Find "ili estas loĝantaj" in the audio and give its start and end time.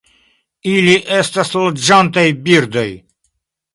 0.71-2.25